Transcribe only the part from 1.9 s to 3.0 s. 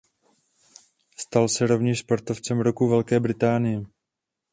sportovcem roku